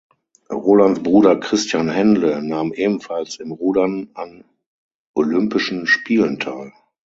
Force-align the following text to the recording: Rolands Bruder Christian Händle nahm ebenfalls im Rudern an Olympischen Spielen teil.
Rolands 0.51 1.03
Bruder 1.03 1.35
Christian 1.39 1.87
Händle 1.87 2.41
nahm 2.41 2.73
ebenfalls 2.73 3.35
im 3.35 3.51
Rudern 3.51 4.09
an 4.15 4.43
Olympischen 5.13 5.85
Spielen 5.85 6.39
teil. 6.39 6.73